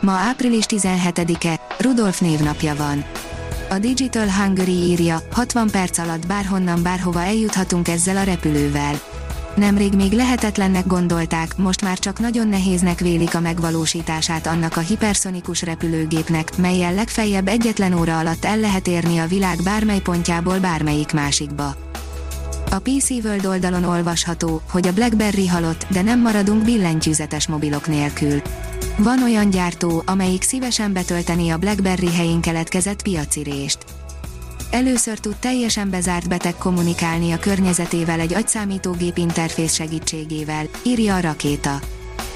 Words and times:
Ma 0.00 0.12
április 0.12 0.64
17-e, 0.68 1.60
Rudolf 1.78 2.20
névnapja 2.20 2.74
van. 2.74 3.04
A 3.70 3.78
Digital 3.78 4.30
Hungary 4.30 4.72
írja, 4.72 5.22
60 5.32 5.70
perc 5.70 5.98
alatt 5.98 6.26
bárhonnan 6.26 6.82
bárhova 6.82 7.22
eljuthatunk 7.22 7.88
ezzel 7.88 8.16
a 8.16 8.22
repülővel. 8.22 9.00
Nemrég 9.54 9.94
még 9.94 10.12
lehetetlennek 10.12 10.86
gondolták, 10.86 11.56
most 11.56 11.82
már 11.82 11.98
csak 11.98 12.18
nagyon 12.18 12.48
nehéznek 12.48 13.00
vélik 13.00 13.34
a 13.34 13.40
megvalósítását 13.40 14.46
annak 14.46 14.76
a 14.76 14.80
hiperszonikus 14.80 15.62
repülőgépnek, 15.62 16.56
melyel 16.56 16.94
legfeljebb 16.94 17.48
egyetlen 17.48 17.92
óra 17.92 18.18
alatt 18.18 18.44
el 18.44 18.58
lehet 18.58 18.88
érni 18.88 19.18
a 19.18 19.26
világ 19.26 19.58
bármely 19.64 20.00
pontjából 20.00 20.58
bármelyik 20.58 21.12
másikba. 21.12 21.74
A 22.70 22.78
PC 22.78 23.10
World 23.10 23.46
oldalon 23.46 23.84
olvasható, 23.84 24.62
hogy 24.70 24.86
a 24.86 24.92
BlackBerry 24.92 25.46
halott, 25.46 25.86
de 25.88 26.02
nem 26.02 26.20
maradunk 26.20 26.64
billentyűzetes 26.64 27.46
mobilok 27.46 27.86
nélkül. 27.86 28.42
Van 28.98 29.22
olyan 29.22 29.50
gyártó, 29.50 30.02
amelyik 30.06 30.42
szívesen 30.42 30.92
betölteni 30.92 31.50
a 31.50 31.58
BlackBerry 31.58 32.10
helyén 32.10 32.40
keletkezett 32.40 33.02
piacirést. 33.02 33.78
Először 34.70 35.18
tud 35.18 35.36
teljesen 35.36 35.90
bezárt 35.90 36.28
beteg 36.28 36.54
kommunikálni 36.54 37.32
a 37.32 37.38
környezetével 37.38 38.20
egy 38.20 38.34
agyszámítógép 38.34 39.16
interfész 39.16 39.74
segítségével, 39.74 40.68
írja 40.82 41.14
a 41.14 41.20
rakéta. 41.20 41.80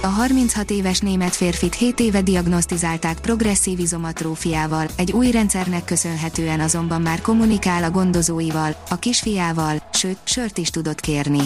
A 0.02 0.06
36 0.06 0.70
éves 0.70 0.98
német 0.98 1.34
férfit 1.34 1.74
7 1.74 2.00
éve 2.00 2.22
diagnosztizálták 2.22 3.18
progresszív 3.18 3.78
izomatrófiával, 3.78 4.86
egy 4.96 5.12
új 5.12 5.30
rendszernek 5.30 5.84
köszönhetően 5.84 6.60
azonban 6.60 7.02
már 7.02 7.20
kommunikál 7.20 7.84
a 7.84 7.90
gondozóival, 7.90 8.76
a 8.88 8.98
kisfiával, 8.98 9.82
sőt, 9.92 10.18
sört 10.24 10.58
is 10.58 10.70
tudott 10.70 11.00
kérni. 11.00 11.40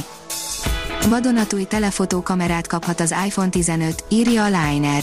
Vadonatúj 1.09 1.65
telefotókamerát 1.65 2.67
kaphat 2.67 3.01
az 3.01 3.15
iPhone 3.27 3.49
15, 3.49 4.05
írja 4.09 4.45
a 4.45 4.47
Liner. 4.47 5.03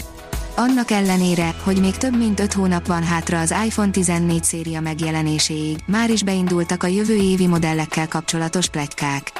Annak 0.55 0.91
ellenére, 0.91 1.55
hogy 1.63 1.79
még 1.79 1.97
több 1.97 2.17
mint 2.17 2.39
5 2.39 2.53
hónap 2.53 2.87
van 2.87 3.03
hátra 3.03 3.39
az 3.39 3.55
iPhone 3.65 3.91
14 3.91 4.43
széria 4.43 4.81
megjelenéséig, 4.81 5.77
már 5.85 6.09
is 6.09 6.23
beindultak 6.23 6.83
a 6.83 6.87
jövő 6.87 7.15
évi 7.15 7.47
modellekkel 7.47 8.07
kapcsolatos 8.07 8.67
pletykák. 8.69 9.31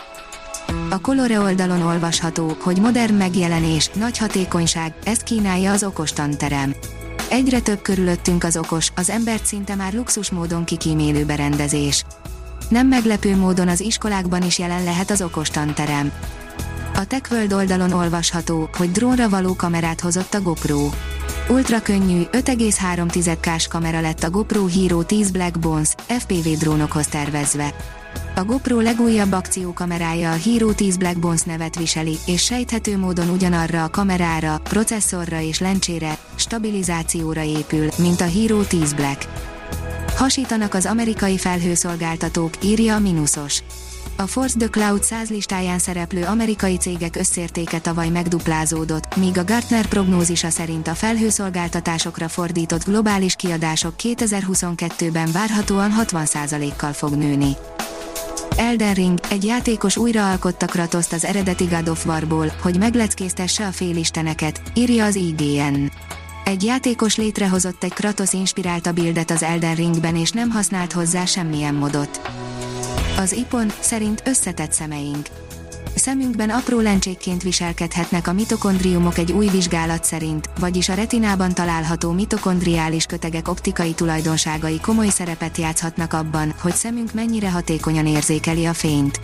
A 0.90 1.02
Colore 1.02 1.40
oldalon 1.40 1.82
olvasható, 1.82 2.58
hogy 2.62 2.80
modern 2.80 3.14
megjelenés, 3.14 3.90
nagy 3.90 4.18
hatékonyság, 4.18 4.94
ezt 5.04 5.24
kínálja 5.24 5.72
az 5.72 5.84
okos 5.84 6.14
tanterem. 6.14 6.76
Egyre 7.30 7.60
több 7.60 7.82
körülöttünk 7.82 8.44
az 8.44 8.58
okos, 8.58 8.92
az 8.96 9.10
embert 9.10 9.46
szinte 9.46 9.76
már 9.76 9.94
luxus 9.94 10.32
módon 10.32 10.64
kikímélő 10.64 11.26
berendezés. 11.26 12.06
Nem 12.70 12.88
meglepő 12.88 13.36
módon 13.36 13.68
az 13.68 13.80
iskolákban 13.80 14.44
is 14.44 14.60
jelen 14.60 14.84
lehet 14.84 15.12
az 15.12 15.22
okos 15.22 15.50
tanterem. 15.50 16.12
A 16.96 17.06
TechWorld 17.06 17.54
oldalon 17.54 17.92
olvasható, 17.92 18.70
hogy 18.78 18.92
drónra 18.92 19.30
való 19.30 19.56
kamerát 19.56 20.02
hozott 20.02 20.34
a 20.34 20.42
GoPro. 20.42 20.90
Ultra 21.50 21.82
könnyű, 21.82 22.22
5,3 22.32 23.38
k 23.40 23.70
kamera 23.70 24.02
lett 24.02 24.24
a 24.24 24.30
GoPro 24.30 24.68
Hero 24.68 25.04
10 25.04 25.32
Black 25.32 25.60
Bones, 25.60 25.90
FPV 26.08 26.48
drónokhoz 26.60 27.08
tervezve. 27.08 27.74
A 28.36 28.44
GoPro 28.44 28.80
legújabb 28.80 29.32
akciókamerája 29.32 30.32
a 30.32 30.38
Hero 30.44 30.74
10 30.74 30.98
Black 30.98 31.20
Bones 31.20 31.42
nevet 31.42 31.76
viseli, 31.76 32.18
és 32.26 32.44
sejthető 32.44 32.98
módon 32.98 33.30
ugyanarra 33.30 33.84
a 33.84 33.90
kamerára, 33.90 34.60
processzorra 34.64 35.40
és 35.40 35.60
lencsére, 35.60 36.18
stabilizációra 36.36 37.44
épül, 37.44 37.88
mint 37.98 38.22
a 38.22 38.30
Hero 38.30 38.62
10 38.62 38.94
Black. 38.94 39.28
Hasítanak 40.16 40.74
az 40.74 40.86
amerikai 40.86 41.38
felhőszolgáltatók, 41.38 42.64
írja 42.64 42.96
a 42.96 43.00
Minusos. 43.00 43.64
A 44.18 44.28
Force 44.28 44.58
the 44.58 44.68
Cloud 44.68 45.04
100 45.04 45.30
listáján 45.30 45.80
szereplő 45.80 46.24
amerikai 46.24 46.78
cégek 46.78 47.16
összértéke 47.16 47.80
tavaly 47.80 48.10
megduplázódott, 48.10 49.16
míg 49.16 49.38
a 49.38 49.44
Gartner 49.44 49.86
prognózisa 49.86 50.50
szerint 50.50 50.88
a 50.88 50.94
felhőszolgáltatásokra 50.94 52.28
fordított 52.28 52.86
globális 52.86 53.36
kiadások 53.36 53.94
2022-ben 54.04 55.32
várhatóan 55.32 55.92
60%-kal 56.02 56.94
fog 56.94 57.14
nőni. 57.14 57.56
Elden 58.58 58.94
Ring, 58.94 59.20
egy 59.30 59.46
játékos 59.46 59.98
újraalkotta 59.98 60.66
Kratoszt 60.66 61.14
az 61.14 61.26
eredeti 61.26 61.66
God 61.66 61.90
of 61.90 62.06
Warból, 62.06 62.52
hogy 62.62 62.78
megleckéztesse 62.78 63.66
a 63.66 63.72
félisteneket, 63.72 64.62
írja 64.74 65.06
az 65.06 65.16
IGN. 65.16 65.92
Egy 66.46 66.64
játékos 66.64 67.16
létrehozott 67.16 67.84
egy 67.84 67.94
Kratos 67.94 68.34
inspirálta 68.34 68.92
bildet 68.92 69.32
az 69.32 69.44
Elden 69.44 69.76
Ringben 69.76 70.16
és 70.16 70.32
nem 70.32 70.50
használt 70.50 70.92
hozzá 70.92 71.26
semmilyen 71.26 71.74
modot. 71.74 72.22
Az 73.18 73.32
IPON 73.32 73.72
szerint 73.80 74.22
összetett 74.26 74.72
szemeink. 74.72 75.28
Szemünkben 75.96 76.50
apró 76.50 76.80
lencsékként 76.80 77.44
viselkedhetnek 77.44 78.28
a 78.28 78.34
mitokondriumok 78.34 79.18
egy 79.18 79.32
új 79.32 79.48
vizsgálat 79.48 80.04
szerint, 80.04 80.50
vagyis 80.60 80.90
a 80.90 80.94
retinában 80.94 81.54
található 81.54 82.12
mitokondriális 82.12 83.06
kötegek 83.06 83.48
optikai 83.48 83.94
tulajdonságai 83.94 84.80
komoly 84.80 85.10
szerepet 85.10 85.58
játszhatnak 85.58 86.14
abban, 86.14 86.54
hogy 86.62 86.74
szemünk 86.74 87.14
mennyire 87.14 87.52
hatékonyan 87.52 88.08
érzékeli 88.08 88.66
a 88.66 88.74
fényt. 88.74 89.20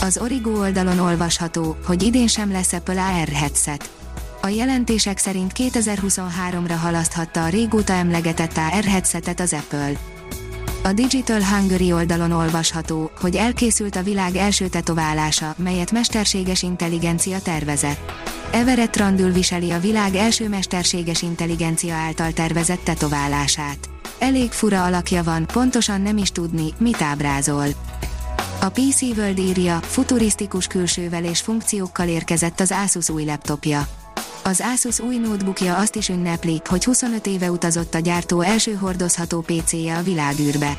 Az 0.00 0.18
Origo 0.18 0.50
oldalon 0.50 0.98
olvasható, 0.98 1.76
hogy 1.86 2.02
idén 2.02 2.26
sem 2.26 2.52
lesz 2.52 2.72
Apple 2.72 3.02
AR 3.02 3.28
headset. 3.28 3.90
A 4.42 4.48
jelentések 4.48 5.18
szerint 5.18 5.52
2023-ra 5.54 6.76
halaszthatta 6.82 7.44
a 7.44 7.48
régóta 7.48 7.92
emlegetett 7.92 8.56
AR 8.56 8.84
headsetet 8.84 9.40
az 9.40 9.52
Apple. 9.52 9.92
A 10.84 10.92
Digital 10.92 11.42
Hungary 11.44 11.92
oldalon 11.92 12.32
olvasható, 12.32 13.10
hogy 13.20 13.36
elkészült 13.36 13.96
a 13.96 14.02
világ 14.02 14.36
első 14.36 14.68
tetoválása, 14.68 15.54
melyet 15.58 15.92
mesterséges 15.92 16.62
intelligencia 16.62 17.40
tervezett. 17.40 18.12
Everett 18.52 18.96
Randall 18.96 19.30
viseli 19.30 19.70
a 19.70 19.80
világ 19.80 20.14
első 20.14 20.48
mesterséges 20.48 21.22
intelligencia 21.22 21.94
által 21.94 22.32
tervezett 22.32 22.84
tetoválását. 22.84 23.78
Elég 24.18 24.50
fura 24.50 24.84
alakja 24.84 25.22
van, 25.22 25.46
pontosan 25.46 26.00
nem 26.00 26.16
is 26.16 26.30
tudni, 26.30 26.68
mit 26.78 27.02
ábrázol. 27.02 27.66
A 28.60 28.68
PC 28.68 29.02
World 29.02 29.38
írja, 29.38 29.78
futurisztikus 29.80 30.66
külsővel 30.66 31.24
és 31.24 31.40
funkciókkal 31.40 32.08
érkezett 32.08 32.60
az 32.60 32.74
Asus 32.84 33.08
új 33.08 33.24
laptopja. 33.24 33.86
Az 34.44 34.62
Asus 34.74 35.00
új 35.00 35.16
notebookja 35.16 35.76
azt 35.76 35.96
is 35.96 36.08
ünnepli, 36.08 36.62
hogy 36.64 36.84
25 36.84 37.26
éve 37.26 37.50
utazott 37.50 37.94
a 37.94 37.98
gyártó 37.98 38.40
első 38.40 38.74
hordozható 38.74 39.40
PC-je 39.40 39.96
a 39.96 40.02
világűrbe. 40.02 40.76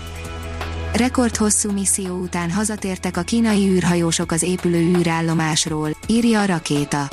Rekord 0.94 1.36
hosszú 1.36 1.72
misszió 1.72 2.16
után 2.16 2.52
hazatértek 2.52 3.18
a 3.18 3.22
kínai 3.22 3.70
űrhajósok 3.70 4.32
az 4.32 4.42
épülő 4.42 4.78
űrállomásról, 4.78 5.98
írja 6.08 6.42
a 6.42 6.46
rakéta. 6.46 7.08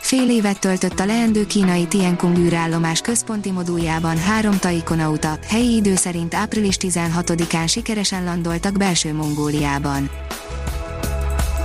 Fél 0.00 0.30
évet 0.30 0.60
töltött 0.60 1.00
a 1.00 1.04
leendő 1.04 1.46
kínai 1.46 1.86
Tiankung 1.86 2.38
űrállomás 2.38 3.00
központi 3.00 3.50
moduljában 3.50 4.18
három 4.18 4.58
taikonauta, 4.58 5.38
helyi 5.48 5.74
idő 5.76 5.96
szerint 5.96 6.34
április 6.34 6.76
16-án 6.80 7.68
sikeresen 7.68 8.24
landoltak 8.24 8.76
belső 8.76 9.14
Mongóliában. 9.14 10.10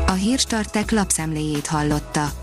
A 0.07 0.11
hírstartek 0.11 0.91
lapszemléjét 0.91 1.67
hallotta. 1.67 2.43